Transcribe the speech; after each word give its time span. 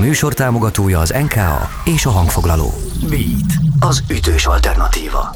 műsor 0.00 0.34
támogatója 0.34 0.98
az 0.98 1.10
NKA 1.10 1.68
és 1.84 2.06
a 2.06 2.10
hangfoglaló. 2.10 2.72
Beat, 3.08 3.52
az 3.80 4.02
ütős 4.10 4.46
alternatíva. 4.46 5.34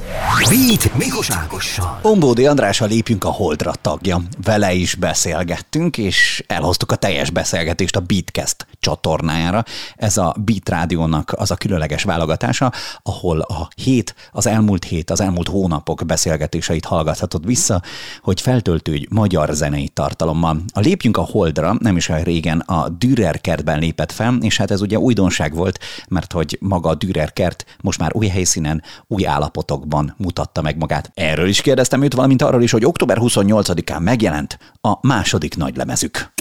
Beat 0.49 0.95
Mikos 0.97 1.31
Ágossal. 1.31 1.99
Ombódi 2.03 2.47
Andrással 2.47 2.89
lépjünk 2.89 3.25
a 3.25 3.29
Holdra 3.29 3.73
tagja. 3.81 4.21
Vele 4.45 4.73
is 4.73 4.95
beszélgettünk, 4.95 5.99
és 5.99 6.45
elhoztuk 6.47 6.93
a 6.93 6.97
teljes 6.97 7.31
beszélgetést 7.31 7.97
a 7.97 8.01
Beatcast 8.01 8.67
csatornájára. 8.81 9.65
Ez 9.97 10.17
a 10.17 10.35
Beat 10.45 10.69
Rádiónak 10.69 11.33
az 11.37 11.51
a 11.51 11.57
különleges 11.57 12.03
válogatása, 12.03 12.73
ahol 13.03 13.41
a 13.41 13.69
hét, 13.77 14.15
az 14.33 14.47
elmúlt 14.47 14.85
hét, 14.85 15.11
az 15.11 15.21
elmúlt 15.21 15.49
hónapok 15.49 16.03
beszélgetéseit 16.07 16.85
hallgathatod 16.85 17.47
vissza, 17.47 17.83
hogy 18.23 18.41
feltöltődj 18.41 19.07
magyar 19.11 19.49
zenei 19.53 19.89
tartalommal. 19.89 20.61
A 20.73 20.81
Lépjünk 20.81 21.17
a 21.17 21.29
Holdra 21.31 21.77
nem 21.79 21.97
is 21.97 22.09
olyan 22.09 22.23
régen 22.23 22.61
a 22.61 22.89
Dürer 22.89 23.41
kertben 23.41 23.79
lépett 23.79 24.13
fel, 24.13 24.37
és 24.41 24.54
hát 24.57 24.71
ez 24.71 24.81
ugye 24.81 24.99
újdonság 24.99 25.55
volt, 25.55 25.79
mert 26.09 26.33
hogy 26.33 26.59
maga 26.61 26.89
a 26.89 26.95
Dürer 26.95 27.33
kert 27.33 27.65
most 27.83 28.01
már 28.01 28.11
új 28.15 28.27
helyszínen, 28.27 28.83
új 29.07 29.27
állapotokban 29.27 30.15
mutatta 30.19 30.63
meg 30.63 30.77
magát. 30.79 31.11
Erről 31.15 31.49
is 31.49 31.61
kérdeztem 31.61 32.03
őt, 32.03 32.15
valamint 32.15 32.43
arról 32.43 32.63
is, 32.63 32.71
hogy 32.71 32.85
október 32.85 33.17
28-án 33.21 34.03
megjelent 34.03 34.59
a 34.81 35.07
második 35.07 35.57
nagy 35.57 35.77
lemezük. 35.77 36.33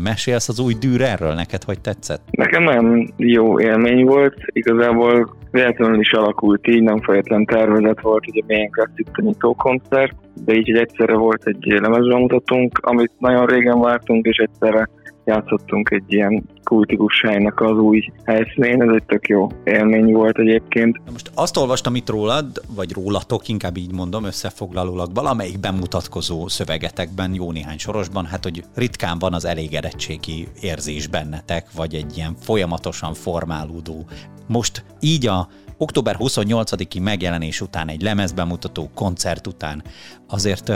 Mesélsz 0.00 0.48
az 0.48 0.58
új 0.60 0.74
Dürerről, 0.74 1.34
neked 1.34 1.62
hogy 1.62 1.80
tetszett? 1.80 2.22
Nekem 2.30 2.62
nagyon 2.62 3.12
jó 3.16 3.60
élmény 3.60 4.04
volt, 4.04 4.34
igazából 4.46 5.36
véletlenül 5.50 6.00
is 6.00 6.12
alakult 6.12 6.68
így, 6.68 6.82
nem 6.82 7.00
feltétlen 7.00 7.44
tervezet 7.44 8.00
volt, 8.00 8.28
ugye 8.28 8.42
milyen 8.46 8.70
itt 8.96 9.12
a 9.12 9.22
nyitó 9.22 9.54
koncert, 9.54 10.14
de 10.44 10.54
így, 10.54 10.66
hogy 10.70 10.80
egyszerre 10.80 11.14
volt 11.14 11.46
egy 11.46 11.64
lemezbemutatónk, 11.80 12.78
amit 12.78 13.12
nagyon 13.18 13.46
régen 13.46 13.80
vártunk, 13.80 14.26
és 14.26 14.36
egyszerre 14.36 14.88
játszottunk 15.24 15.90
egy 15.90 16.04
ilyen 16.06 16.44
kultikus 16.64 17.20
helynek 17.20 17.60
az 17.60 17.78
új 17.78 18.12
helyszínén, 18.24 18.82
ez 18.82 18.94
egy 18.94 19.04
tök 19.06 19.28
jó 19.28 19.48
élmény 19.64 20.12
volt 20.12 20.38
egyébként. 20.38 21.00
Most 21.12 21.30
azt 21.34 21.56
olvastam 21.56 21.94
itt 21.94 22.08
rólad, 22.08 22.46
vagy 22.74 22.92
rólatok, 22.92 23.48
inkább 23.48 23.76
így 23.76 23.92
mondom, 23.92 24.24
összefoglalólag 24.24 25.14
valamelyik 25.14 25.60
bemutatkozó 25.60 26.48
szövegetekben, 26.48 27.34
jó 27.34 27.52
néhány 27.52 27.78
sorosban, 27.78 28.24
hát 28.24 28.44
hogy 28.44 28.64
ritkán 28.74 29.18
van 29.18 29.32
az 29.32 29.44
elégedettségi 29.44 30.46
érzés 30.60 31.06
bennetek, 31.06 31.66
vagy 31.76 31.94
egy 31.94 32.16
ilyen 32.16 32.34
folyamatosan 32.40 33.14
formálódó. 33.14 34.04
Most 34.46 34.84
így 35.00 35.26
a 35.26 35.48
október 35.82 36.16
28-i 36.18 37.02
megjelenés 37.02 37.60
után, 37.60 37.88
egy 37.88 38.02
lemezbemutató 38.02 38.90
koncert 38.94 39.46
után 39.46 39.82
azért 40.28 40.72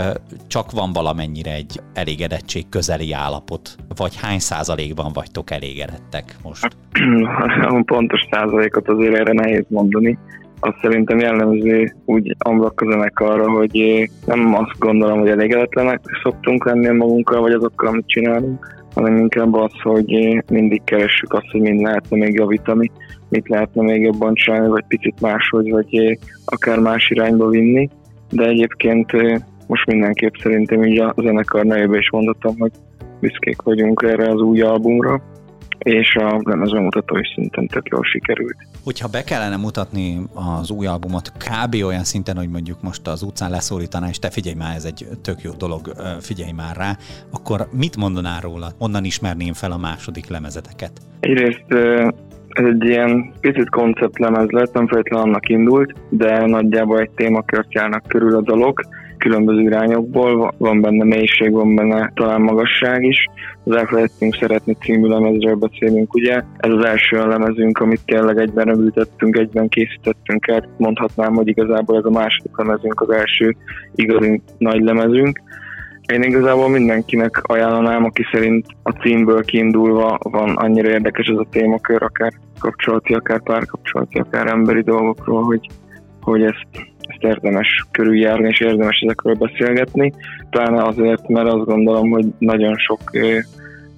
csak 0.46 0.70
van 0.70 0.92
valamennyire 0.92 1.52
egy 1.52 1.80
elégedettség 1.94 2.68
közeli 2.68 3.12
állapot, 3.12 3.76
vagy 3.96 4.16
hány 4.22 4.38
százalékban 4.38 5.12
vagytok 5.12 5.50
elégedettek 5.50 6.36
most? 6.42 6.76
A 7.68 7.82
pontos 7.94 8.20
százalékot 8.30 8.88
azért 8.88 9.14
erre 9.14 9.32
nehéz 9.32 9.64
mondani. 9.68 10.18
Azt 10.60 10.78
szerintem 10.82 11.18
jellemző 11.18 11.96
úgy 12.04 12.36
amblak 12.38 12.80
a 12.80 13.48
hogy 13.48 14.10
nem 14.24 14.54
azt 14.54 14.78
gondolom, 14.78 15.18
hogy 15.18 15.28
elégedetlenek 15.28 16.00
szoktunk 16.22 16.64
lenni 16.64 16.88
magunkkal, 16.88 17.40
vagy 17.40 17.52
azokkal, 17.52 17.88
amit 17.88 18.06
csinálunk, 18.06 18.85
hanem 18.96 19.16
inkább 19.16 19.54
az, 19.54 19.72
hogy 19.82 20.42
mindig 20.50 20.84
keressük 20.84 21.32
azt, 21.32 21.50
hogy 21.50 21.60
mind 21.60 21.80
lehetne 21.80 22.16
még 22.16 22.34
javítani, 22.34 22.90
mit 23.28 23.48
lehetne 23.48 23.82
még 23.82 24.02
jobban 24.02 24.34
csinálni, 24.34 24.68
vagy 24.68 24.84
picit 24.88 25.20
máshogy, 25.20 25.70
vagy 25.70 26.18
akár 26.44 26.78
más 26.78 27.10
irányba 27.10 27.48
vinni. 27.48 27.88
De 28.30 28.44
egyébként 28.44 29.12
most 29.66 29.86
mindenképp 29.86 30.34
szerintem 30.42 30.84
így 30.84 30.98
a 30.98 31.14
zenekar 31.16 31.64
nevében 31.64 31.98
is 31.98 32.10
mondottam, 32.10 32.54
hogy 32.58 32.72
büszkék 33.20 33.62
vagyunk 33.62 34.02
erre 34.06 34.30
az 34.30 34.40
új 34.40 34.60
albumra, 34.60 35.22
és 35.78 36.14
a 36.14 36.40
lemezbemutató 36.44 37.16
is 37.16 37.32
szinten 37.34 37.66
tök 37.66 37.88
jól 37.88 38.04
sikerült. 38.04 38.56
Hogyha 38.84 39.08
be 39.08 39.24
kellene 39.24 39.56
mutatni 39.56 40.20
az 40.34 40.70
új 40.70 40.86
albumot 40.86 41.32
kb. 41.32 41.74
olyan 41.84 42.04
szinten, 42.04 42.36
hogy 42.36 42.48
mondjuk 42.48 42.82
most 42.82 43.06
az 43.06 43.22
utcán 43.22 43.50
leszólítaná, 43.50 44.08
és 44.08 44.18
te 44.18 44.30
figyelj 44.30 44.56
már, 44.56 44.74
ez 44.74 44.84
egy 44.84 45.06
tök 45.22 45.42
jó 45.42 45.52
dolog, 45.52 45.92
figyelj 46.20 46.52
már 46.52 46.76
rá, 46.76 46.96
akkor 47.32 47.68
mit 47.72 47.96
mondanál 47.96 48.40
róla? 48.40 48.68
Onnan 48.78 49.04
ismerném 49.04 49.52
fel 49.52 49.72
a 49.72 49.76
második 49.76 50.28
lemezeteket? 50.28 50.92
Egyrészt 51.20 51.64
ez 52.48 52.64
egy 52.64 52.84
ilyen 52.84 53.32
picit 53.40 53.70
konceptlemez 53.70 54.50
lett, 54.50 54.72
nem 54.72 54.86
feltétlenül 54.86 55.26
annak 55.26 55.48
indult, 55.48 55.94
de 56.08 56.46
nagyjából 56.46 57.00
egy 57.00 57.10
témakört 57.10 57.72
járnak 57.72 58.02
körül 58.08 58.36
a 58.36 58.40
dolog, 58.40 58.80
különböző 59.26 59.60
irányokból, 59.60 60.54
van 60.58 60.80
benne 60.80 61.04
mélység, 61.04 61.52
van 61.52 61.74
benne 61.74 62.12
talán 62.14 62.40
magasság 62.40 63.04
is. 63.04 63.26
Az 63.64 63.76
elfelejtettünk 63.76 64.34
szeretni 64.34 64.74
című 64.74 65.08
lemezről 65.08 65.54
beszélünk, 65.54 66.14
ugye? 66.14 66.42
Ez 66.56 66.70
az 66.70 66.84
első 66.84 67.26
lemezünk, 67.26 67.78
amit 67.78 68.04
tényleg 68.04 68.38
egyben 68.38 68.64
rögültettünk, 68.64 69.36
egyben 69.36 69.68
készítettünk 69.68 70.46
el. 70.46 70.68
Mondhatnám, 70.76 71.34
hogy 71.34 71.48
igazából 71.48 71.96
ez 71.96 72.04
a 72.04 72.10
második 72.10 72.56
lemezünk, 72.56 73.00
az 73.00 73.10
első 73.10 73.56
igazi 73.94 74.42
nagy 74.58 74.80
lemezünk. 74.80 75.40
Én 76.12 76.22
igazából 76.22 76.68
mindenkinek 76.68 77.42
ajánlanám, 77.42 78.04
aki 78.04 78.22
szerint 78.32 78.66
a 78.82 78.90
címből 78.90 79.44
kiindulva 79.44 80.18
van 80.22 80.56
annyira 80.56 80.88
érdekes 80.88 81.26
ez 81.26 81.38
a 81.38 81.46
témakör, 81.50 82.02
akár 82.02 82.32
kapcsolati, 82.58 83.14
akár 83.14 83.42
párkapcsolati, 83.42 84.18
akár 84.18 84.46
emberi 84.46 84.82
dolgokról, 84.82 85.42
hogy, 85.42 85.66
hogy 86.20 86.42
ezt 86.42 86.94
ezt 87.06 87.22
érdemes 87.22 87.86
körüljárni, 87.90 88.48
és 88.48 88.60
érdemes 88.60 89.00
ezekről 89.00 89.34
beszélgetni. 89.34 90.12
Pláne 90.50 90.82
azért, 90.82 91.28
mert 91.28 91.48
azt 91.48 91.64
gondolom, 91.64 92.10
hogy 92.10 92.24
nagyon 92.38 92.76
sok 92.76 93.00
ö, 93.12 93.38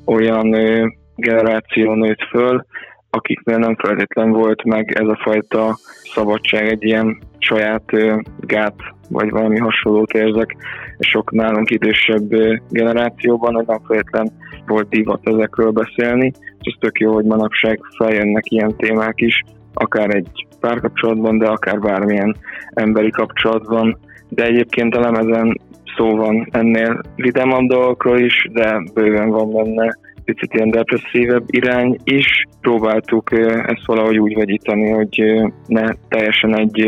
olyan 0.04 0.52
ö, 0.52 0.86
generáció 1.16 1.94
nőtt 1.94 2.22
föl, 2.30 2.64
akiknél 3.10 3.58
nem 3.58 3.76
feltétlen 3.76 4.30
volt 4.30 4.64
meg 4.64 4.92
ez 5.00 5.06
a 5.06 5.20
fajta 5.22 5.78
szabadság, 6.14 6.68
egy 6.68 6.84
ilyen 6.84 7.18
saját 7.38 7.92
ö, 7.92 8.16
gát, 8.40 8.76
vagy 9.08 9.30
valami 9.30 9.58
hasonlót 9.58 10.12
érzek 10.12 10.56
sok 10.98 11.32
nálunk 11.32 11.70
idősebb 11.70 12.28
generációban, 12.70 13.54
hogy 13.54 13.66
nem 13.66 13.80
feltétlen 13.86 14.30
volt 14.66 14.88
divat 14.88 15.20
ezekről 15.22 15.70
beszélni, 15.70 16.32
és 16.60 16.72
ez 16.72 16.78
tök 16.80 16.98
jó, 16.98 17.12
hogy 17.12 17.24
manapság 17.24 17.80
feljönnek 17.96 18.50
ilyen 18.50 18.76
témák 18.76 19.20
is, 19.20 19.44
akár 19.74 20.14
egy 20.14 20.46
párkapcsolatban, 20.60 21.38
de 21.38 21.46
akár 21.46 21.78
bármilyen 21.78 22.36
emberi 22.70 23.10
kapcsolatban. 23.10 23.98
De 24.28 24.44
egyébként 24.44 24.94
a 24.94 25.00
lemezen 25.00 25.60
szó 25.96 26.16
van 26.16 26.48
ennél 26.50 27.00
vidámabb 27.16 27.68
dolgokról 27.68 28.18
is, 28.18 28.48
de 28.52 28.82
bőven 28.94 29.28
van 29.28 29.52
benne 29.52 29.96
picit 30.24 30.54
ilyen 30.54 30.70
depresszívebb 30.70 31.44
irány 31.46 31.96
is. 32.04 32.46
Próbáltuk 32.60 33.38
ezt 33.66 33.86
valahogy 33.86 34.18
úgy 34.18 34.34
vegyíteni, 34.34 34.90
hogy 34.90 35.22
ne 35.66 35.92
teljesen 36.08 36.58
egy, 36.58 36.80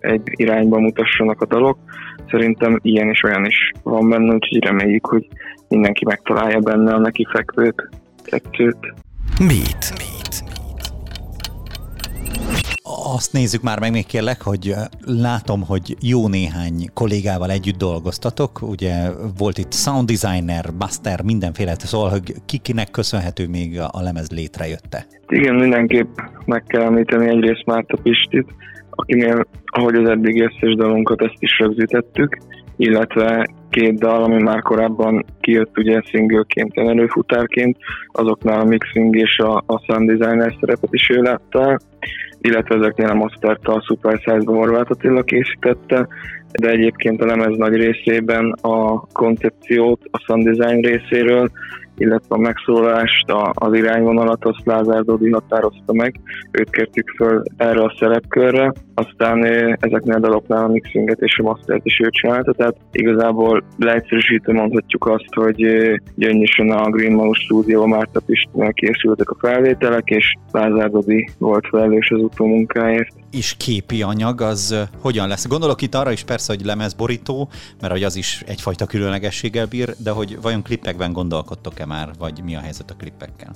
egy 0.00 0.22
irányba 0.24 0.78
mutassanak 0.78 1.40
a 1.40 1.46
dalok. 1.46 1.78
Szerintem 2.30 2.78
ilyen 2.82 3.08
is 3.08 3.22
olyan 3.22 3.44
is 3.44 3.72
van 3.82 4.08
benne, 4.08 4.34
úgyhogy 4.34 4.64
reméljük, 4.64 5.06
hogy 5.06 5.28
mindenki 5.68 6.04
megtalálja 6.04 6.58
benne 6.58 6.94
a 6.94 6.98
neki 6.98 7.26
fekvőt, 7.32 7.88
tetszőt. 8.24 8.94
Mit? 9.38 9.92
Mit? 9.98 10.44
Azt 13.14 13.32
nézzük 13.32 13.62
már 13.62 13.80
meg 13.80 13.90
még 13.90 14.06
kérlek, 14.06 14.42
hogy 14.42 14.74
látom, 15.06 15.60
hogy 15.66 15.96
jó 16.02 16.28
néhány 16.28 16.90
kollégával 16.94 17.50
együtt 17.50 17.78
dolgoztatok. 17.78 18.62
Ugye 18.62 18.94
volt 19.38 19.58
itt 19.58 19.72
sound 19.72 20.10
designer, 20.10 20.64
master, 20.78 21.22
mindenféle, 21.22 21.74
szóval, 21.78 22.10
hogy 22.10 22.34
kikinek 22.46 22.90
köszönhető 22.90 23.48
még 23.48 23.80
a 23.80 24.00
lemez 24.02 24.30
létrejötte? 24.30 25.06
Igen, 25.28 25.54
mindenképp 25.54 26.18
meg 26.44 26.64
kell 26.66 26.82
említeni 26.82 27.28
egyrészt 27.28 27.66
Márta 27.66 27.96
Pistit, 28.02 28.48
akinél, 28.90 29.46
ahogy 29.64 29.94
az 29.94 30.08
eddig 30.08 30.40
összes 30.42 30.74
dalunkat, 30.74 31.22
ezt 31.22 31.38
is 31.38 31.58
rögzítettük, 31.58 32.38
illetve 32.76 33.46
két 33.70 33.98
dal, 33.98 34.22
ami 34.22 34.42
már 34.42 34.62
korábban 34.62 35.24
kijött 35.40 35.78
ugye 35.78 36.00
singleként, 36.04 36.78
előfutárként, 36.78 37.76
azoknál 38.06 38.60
a 38.60 38.64
mixing 38.64 39.16
és 39.16 39.38
a, 39.38 39.62
a 39.66 39.82
sound 39.86 40.10
designer 40.10 40.56
szerepet 40.60 40.92
is 40.92 41.08
ő 41.10 41.22
látta 41.22 41.78
illetve 42.40 42.74
ezeknél 42.74 43.08
a 43.08 43.14
Mastert 43.14 43.66
a 43.68 43.82
Super 43.86 44.18
Size-ba 44.18 44.52
Horváth 44.52 44.90
Attila 44.90 45.22
készítette, 45.22 46.08
de 46.52 46.68
egyébként 46.70 47.22
a 47.22 47.26
lemez 47.26 47.56
nagy 47.56 47.74
részében 47.74 48.50
a 48.60 49.06
koncepciót 49.12 50.00
a 50.10 50.18
sound 50.18 50.48
design 50.48 50.80
részéről 50.80 51.50
illetve 51.96 52.34
a 52.34 52.38
megszólalást, 52.38 53.24
az 53.52 53.74
irányvonalat 53.74 54.44
azt 54.44 54.64
Lázár 54.66 55.02
Dodi 55.02 55.30
határozta 55.30 55.92
meg, 55.92 56.20
őt 56.50 56.70
kértük 56.70 57.08
föl 57.16 57.42
erre 57.56 57.82
a 57.82 57.94
szerepkörre, 57.98 58.72
aztán 58.94 59.44
ezeknél 59.80 60.14
a 60.14 60.18
daloknál 60.18 60.64
a 60.64 60.68
mixinget 60.68 61.20
és 61.20 61.38
a 61.38 61.42
mastert 61.42 61.86
is 61.86 62.00
ő 62.02 62.08
csinálta, 62.10 62.52
tehát 62.52 62.76
igazából 62.92 63.64
leegyszerűsítve 63.78 64.52
mondhatjuk 64.52 65.06
azt, 65.06 65.34
hogy 65.34 65.56
gyöngyösen 66.14 66.70
a 66.70 66.90
Green 66.90 67.12
Mouse 67.12 67.40
Studio 67.40 67.86
Márta 67.86 68.20
Pistnél 68.26 68.72
készültek 68.72 69.30
a 69.30 69.36
felvételek, 69.38 70.08
és 70.08 70.34
Lázár 70.52 70.90
Dodi 70.90 71.28
volt 71.38 71.66
felelős 71.66 72.10
az 72.10 72.20
utómunkáért. 72.20 73.14
És 73.30 73.54
képi 73.58 74.02
anyag 74.02 74.40
az 74.40 74.88
hogyan 75.00 75.28
lesz? 75.28 75.48
Gondolok 75.48 75.82
itt 75.82 75.94
arra 75.94 76.10
is 76.10 76.24
persze, 76.24 76.54
hogy 76.54 76.64
lemezborító, 76.64 77.48
mert 77.80 77.92
hogy 77.92 78.02
az 78.02 78.16
is 78.16 78.42
egyfajta 78.46 78.86
különlegességgel 78.86 79.66
bír, 79.66 79.94
de 79.98 80.10
hogy 80.10 80.38
vajon 80.42 80.62
klippekben 80.62 81.12
gondolkodtok-e 81.12 81.86
már, 81.86 82.08
vagy 82.18 82.40
mi 82.44 82.56
a 82.56 82.60
helyzet 82.60 82.90
a 82.90 82.94
klippekkel? 82.98 83.50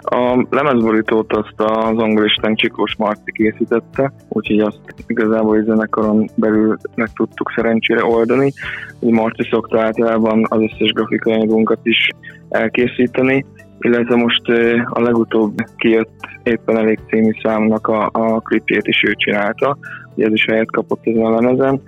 A 0.00 0.46
lemezborítót 0.50 1.32
azt 1.32 1.54
az 1.56 1.98
angolisten 1.98 2.54
Csikós 2.54 2.96
Marci 2.96 3.32
készítette, 3.32 4.12
úgyhogy 4.28 4.60
azt 4.60 4.80
igazából 5.06 5.62
zenekaron 5.64 6.30
belül 6.34 6.76
meg 6.94 7.10
tudtuk 7.12 7.52
szerencsére 7.56 8.04
oldani. 8.04 8.52
Marci 9.00 9.48
szokta 9.50 9.80
általában 9.80 10.46
az 10.48 10.60
összes 10.60 10.92
grafikai 10.92 11.32
anyagunkat 11.32 11.78
is 11.82 12.08
elkészíteni, 12.48 13.44
illetve 13.80 14.16
most 14.16 14.48
a 14.84 15.00
legutóbb 15.00 15.54
kijött 15.76 16.20
éppen 16.42 16.78
elég 16.78 16.98
című 17.08 17.30
számnak 17.42 17.86
a, 17.86 18.08
a 18.12 18.40
klipjét 18.40 18.86
is 18.86 19.02
ő 19.06 19.12
csinálta, 19.12 19.78
ez 20.16 20.32
is 20.32 20.44
helyet 20.44 20.70
kapott 20.70 21.06
ezen 21.06 21.24
a 21.24 21.40
lemezen. 21.40 21.80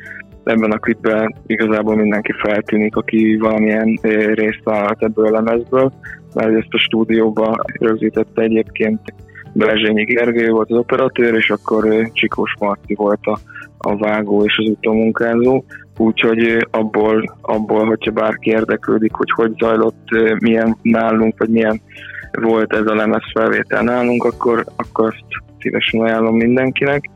Ebben 0.44 0.70
a 0.70 0.78
klipben 0.78 1.34
igazából 1.46 1.96
mindenki 1.96 2.32
feltűnik, 2.32 2.96
aki 2.96 3.36
valamilyen 3.36 3.98
részt 4.34 4.60
vállalt 4.64 5.02
ebből 5.02 5.26
a 5.26 5.30
lemezből, 5.30 5.92
mert 6.34 6.56
ezt 6.56 6.74
a 6.74 6.78
stúdióba 6.78 7.56
rögzítette 7.78 8.42
egyébként 8.42 9.00
Belezsényi 9.52 10.04
Gergely 10.04 10.48
volt 10.48 10.70
az 10.70 10.76
operatőr, 10.76 11.34
és 11.34 11.50
akkor 11.50 12.10
Csikós 12.12 12.54
Marti 12.60 12.94
volt 12.94 13.26
a, 13.26 13.38
a 13.88 13.96
vágó 13.96 14.44
és 14.44 14.56
az 14.58 14.68
utómunkázó 14.68 15.64
úgyhogy 15.98 16.66
abból, 16.70 17.38
abból, 17.40 17.86
hogyha 17.86 18.10
bárki 18.10 18.50
érdeklődik, 18.50 19.12
hogy 19.12 19.30
hogy 19.30 19.52
zajlott, 19.58 20.08
milyen 20.38 20.76
nálunk, 20.82 21.38
vagy 21.38 21.48
milyen 21.48 21.80
volt 22.40 22.72
ez 22.72 22.86
a 22.86 22.94
lemez 22.94 23.22
felvétel 23.34 23.82
nálunk, 23.82 24.24
akkor, 24.24 24.64
akkor 24.76 25.06
azt 25.06 25.24
szívesen 25.58 26.00
ajánlom 26.00 26.36
mindenkinek. 26.36 27.10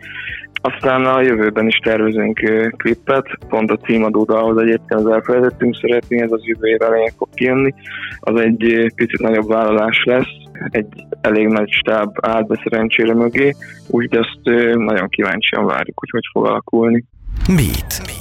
Aztán 0.65 1.05
a 1.05 1.21
jövőben 1.21 1.67
is 1.67 1.77
tervezünk 1.77 2.41
klippet, 2.77 3.27
pont 3.49 3.71
a 3.71 3.77
címadó 3.77 4.25
ahhoz 4.29 4.59
egyébként 4.59 5.01
az 5.01 5.07
elfelejtettünk 5.07 5.77
szeretni, 5.77 6.21
ez 6.21 6.33
az 6.33 6.45
jövő 6.45 6.69
év 6.69 6.83
elején 6.83 7.13
fog 7.17 7.29
kijönni. 7.35 7.75
Az 8.21 8.41
egy 8.41 8.93
picit 8.95 9.21
nagyobb 9.21 9.49
vállalás 9.49 10.03
lesz, 10.05 10.42
egy 10.71 11.05
elég 11.21 11.47
nagy 11.47 11.71
stáb 11.71 12.11
állt 12.21 12.47
be 12.47 12.61
szerencsére 12.63 13.15
mögé, 13.15 13.55
úgyhogy 13.87 14.19
azt 14.19 14.75
nagyon 14.75 15.09
kíváncsian 15.09 15.67
várjuk, 15.67 15.99
hogy 15.99 16.11
hogy 16.11 16.25
fog 16.33 16.47
alakulni. 16.47 17.05
Beat. 17.47 18.21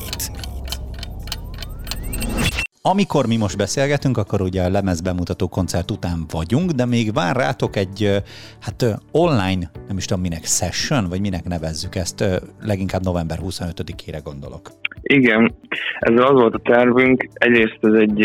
Amikor 2.83 3.27
mi 3.27 3.37
most 3.37 3.57
beszélgetünk, 3.57 4.17
akkor 4.17 4.41
ugye 4.41 4.63
a 4.63 4.69
lemez 4.69 5.01
bemutató 5.01 5.47
koncert 5.47 5.91
után 5.91 6.25
vagyunk, 6.31 6.71
de 6.71 6.85
még 6.85 7.13
vár 7.13 7.35
rátok 7.35 7.75
egy 7.75 8.23
hát 8.61 8.85
online, 9.11 9.71
nem 9.87 9.97
is 9.97 10.05
tudom 10.05 10.21
minek, 10.21 10.43
session, 10.43 11.09
vagy 11.09 11.21
minek 11.21 11.43
nevezzük 11.43 11.95
ezt, 11.95 12.23
leginkább 12.61 13.03
november 13.03 13.37
25-ére 13.41 14.19
gondolok. 14.23 14.71
Igen, 15.01 15.53
ez 15.99 16.23
az 16.23 16.31
volt 16.31 16.53
a 16.53 16.59
tervünk. 16.63 17.29
Egyrészt 17.33 17.77
ez 17.81 17.93
egy, 17.93 18.19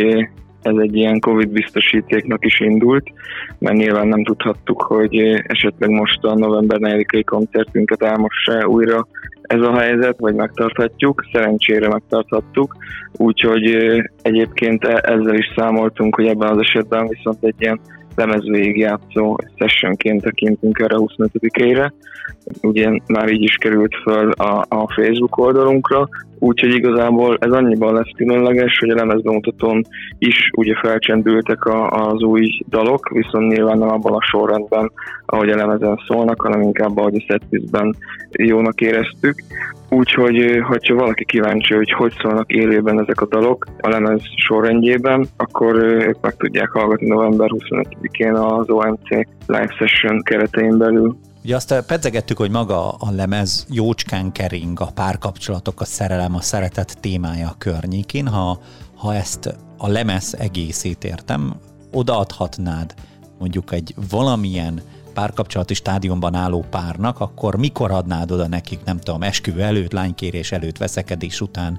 ez 0.67 0.77
egy 0.77 0.97
ilyen 0.97 1.21
Covid 1.21 1.49
biztosítéknak 1.49 2.45
is 2.45 2.61
indult, 2.61 3.13
mert 3.59 3.77
nyilván 3.77 4.09
nem 4.09 4.25
tudhattuk, 4.25 4.83
hogy 4.83 5.17
esetleg 5.47 5.91
most 5.91 6.25
a 6.25 6.35
november 6.35 6.79
4-i 6.81 7.23
koncertünket 7.25 8.03
elmossa 8.03 8.67
újra 8.67 9.07
ez 9.43 9.61
a 9.61 9.79
helyzet, 9.79 10.19
vagy 10.19 10.35
megtarthatjuk, 10.35 11.25
szerencsére 11.33 11.89
megtarthattuk, 11.89 12.77
úgyhogy 13.13 13.77
egyébként 14.23 14.85
e- 14.85 15.13
ezzel 15.13 15.35
is 15.35 15.53
számoltunk, 15.57 16.15
hogy 16.15 16.27
ebben 16.27 16.49
az 16.49 16.59
esetben 16.59 17.09
viszont 17.09 17.45
egy 17.45 17.55
ilyen 17.59 17.81
lemez 18.15 18.45
végigjátszó 18.45 19.37
sessionként 19.55 20.23
tekintünk 20.23 20.79
erre 20.79 20.97
25-ére. 20.99 21.93
Ugye 22.63 23.01
már 23.07 23.29
így 23.29 23.43
is 23.43 23.55
került 23.55 23.95
föl 24.03 24.31
a, 24.31 24.65
a 24.69 24.93
Facebook 24.95 25.37
oldalunkra, 25.37 26.09
úgyhogy 26.39 26.75
igazából 26.75 27.37
ez 27.41 27.53
annyiban 27.53 27.95
lesz 27.95 28.11
különleges, 28.17 28.79
hogy 28.79 28.91
a 28.91 28.95
lemezbemutatón 28.95 29.83
is 30.19 30.51
ugye 30.57 30.75
felcsendültek 30.83 31.65
a, 31.65 31.89
az 31.91 32.23
új 32.23 32.49
dalok, 32.69 33.09
viszont 33.09 33.53
nyilván 33.53 33.79
nem 33.79 33.89
abban 33.89 34.13
a 34.13 34.23
sorrendben, 34.23 34.93
ahogy 35.27 35.51
a 35.51 35.57
lemezen 35.57 36.01
szólnak, 36.07 36.41
hanem 36.41 36.61
inkább 36.61 36.97
ahogy 36.97 37.15
a 37.15 37.25
setlistben 37.33 37.95
jónak 38.31 38.81
éreztük. 38.81 39.43
Úgyhogy, 39.91 40.61
hogyha 40.69 40.95
valaki 40.95 41.25
kíváncsi, 41.25 41.75
hogy 41.75 41.93
hogy 41.93 42.13
szólnak 42.23 42.53
élőben 42.53 43.01
ezek 43.01 43.21
a 43.21 43.27
dalok 43.27 43.67
a 43.81 43.89
lemez 43.89 44.21
sorrendjében, 44.37 45.27
akkor 45.37 45.75
ők 45.77 46.21
meg 46.21 46.37
tudják 46.37 46.71
hallgatni 46.71 47.09
november 47.09 47.49
25-én 47.53 48.33
az 48.33 48.71
OMC 48.71 49.09
Live 49.47 49.75
Session 49.79 50.23
keretein 50.23 50.79
belül. 50.79 51.17
Ugye 51.47 51.57
azt 51.57 51.85
pedzegettük, 51.87 52.37
hogy 52.37 52.51
maga 52.51 52.91
a 52.91 53.11
lemez 53.11 53.67
jócskán 53.71 54.33
kering 54.33 54.81
a 54.81 54.91
párkapcsolatok, 54.95 55.81
a 55.81 55.85
szerelem, 55.85 56.35
a 56.35 56.41
szeretet 56.41 56.99
témája 57.01 57.49
a 57.49 57.55
környékén. 57.59 58.27
Ha, 58.29 58.61
ha 58.95 59.15
ezt 59.15 59.57
a 59.79 59.89
lemez 59.89 60.35
egészét 60.39 61.05
értem, 61.05 61.61
odaadhatnád 61.93 62.95
mondjuk 63.39 63.73
egy 63.73 63.95
valamilyen 64.11 64.83
párkapcsolati 65.19 65.75
stádiumban 65.75 66.35
álló 66.35 66.65
párnak, 66.71 67.21
akkor 67.21 67.57
mikor 67.57 67.91
adnád 67.91 68.31
oda 68.31 68.49
nekik, 68.49 68.79
nem 68.85 68.99
tudom, 68.99 69.23
esküvő 69.23 69.61
előtt, 69.61 69.93
lánykérés 69.93 70.53
előtt, 70.53 70.79
veszekedés 70.79 71.41
után, 71.41 71.79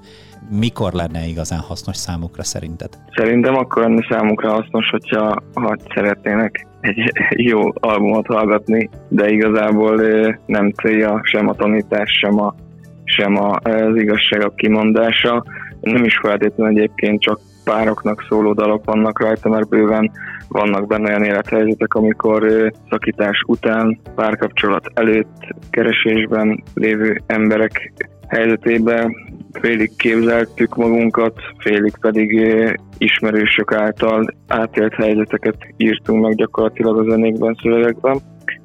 mikor 0.49 0.93
lenne 0.93 1.25
igazán 1.27 1.59
hasznos 1.59 1.97
számukra 1.97 2.43
szerinted? 2.43 2.89
Szerintem 3.15 3.55
akkor 3.55 3.81
lenne 3.81 4.05
számukra 4.09 4.49
hasznos, 4.51 4.89
hogyha 4.89 5.41
ha 5.53 5.77
szeretnének 5.93 6.67
egy 6.81 7.11
jó 7.51 7.59
albumot 7.73 8.25
hallgatni, 8.25 8.89
de 9.07 9.29
igazából 9.29 10.01
nem 10.45 10.71
célja 10.71 11.19
sem 11.23 11.47
a 11.47 11.53
tanítás, 11.53 12.11
sem, 12.21 12.39
a, 12.39 12.55
sem 13.03 13.35
a, 13.35 13.51
az 13.63 14.43
a 14.43 14.53
kimondása. 14.55 15.43
Nem 15.81 16.03
is 16.03 16.17
feltétlenül 16.21 16.77
egyébként 16.77 17.21
csak 17.21 17.39
pároknak 17.67 18.25
szóló 18.29 18.53
dalok 18.53 18.85
vannak 18.85 19.19
rajta, 19.19 19.49
mert 19.49 19.69
bőven 19.69 20.11
vannak 20.47 20.87
benne 20.87 21.09
olyan 21.09 21.23
élethelyzetek, 21.23 21.93
amikor 21.93 22.71
szakítás 22.89 23.43
után, 23.47 23.99
párkapcsolat 24.15 24.85
előtt, 24.93 25.55
keresésben 25.69 26.63
lévő 26.73 27.21
emberek 27.25 27.93
helyzetében 28.27 29.15
félig 29.51 29.95
képzeltük 29.95 30.75
magunkat, 30.75 31.33
félig 31.57 31.93
pedig 32.01 32.57
ismerősök 32.97 33.73
által 33.73 34.27
átélt 34.47 34.93
helyzeteket 34.93 35.57
írtunk 35.77 36.23
meg 36.23 36.35
gyakorlatilag 36.35 36.97
a 36.97 37.09
zenékben, 37.09 37.57
szövegekben. 37.61 38.21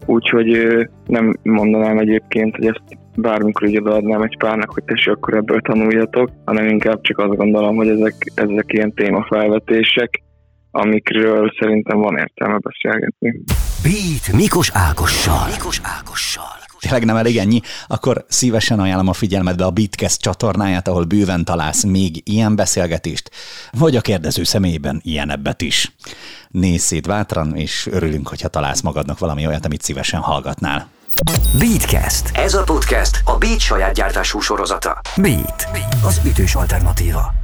Úgyhogy 0.06 0.78
nem 1.06 1.36
mondanám 1.42 1.98
egyébként, 1.98 2.56
hogy 2.56 2.66
ezt 2.66 2.82
bármikor 3.16 3.68
így 3.68 3.76
odaadnám 3.76 4.22
egy 4.22 4.36
párnak, 4.38 4.70
hogy 4.70 4.84
tessék, 4.84 5.14
akkor 5.14 5.34
ebből 5.34 5.60
tanuljatok, 5.60 6.30
hanem 6.44 6.68
inkább 6.68 7.00
csak 7.00 7.18
azt 7.18 7.36
gondolom, 7.36 7.76
hogy 7.76 7.88
ezek, 7.88 8.14
ezek 8.34 8.72
ilyen 8.72 8.92
témafelvetések, 8.94 10.22
amikről 10.70 11.52
szerintem 11.58 11.98
van 11.98 12.16
értelme 12.16 12.58
beszélgetni. 12.58 13.40
Beat 13.82 14.40
Mikos 14.40 14.70
Ákossal. 14.74 15.46
Mikos 15.50 15.80
Ákossal. 15.84 16.60
Tényleg 16.82 17.04
nem 17.04 17.16
elég 17.16 17.36
ennyi? 17.36 17.60
Akkor 17.86 18.24
szívesen 18.28 18.80
ajánlom 18.80 19.08
a 19.08 19.12
figyelmedbe 19.12 19.64
a 19.64 19.70
Beatcast 19.70 20.20
csatornáját, 20.20 20.88
ahol 20.88 21.04
bőven 21.04 21.44
találsz 21.44 21.84
még 21.84 22.10
ilyen 22.24 22.56
beszélgetést, 22.56 23.30
vagy 23.78 23.96
a 23.96 24.00
kérdező 24.00 24.44
személyében 24.44 25.00
ilyenebbet 25.04 25.62
is. 25.62 25.92
Nézz 26.52 26.82
szét 26.82 27.06
bátran, 27.06 27.56
és 27.56 27.88
örülünk, 27.90 28.28
hogyha 28.28 28.48
találsz 28.48 28.80
magadnak 28.80 29.18
valami 29.18 29.46
olyat, 29.46 29.64
amit 29.64 29.82
szívesen 29.82 30.20
hallgatnál. 30.20 30.88
Beatcast. 31.58 32.30
Ez 32.32 32.54
a 32.54 32.62
podcast 32.62 33.20
a 33.24 33.38
Beat 33.38 33.60
saját 33.60 33.94
gyártású 33.94 34.40
sorozata. 34.40 35.00
Beat, 35.16 35.68
az 36.04 36.20
ütős 36.24 36.54
alternatíva. 36.54 37.41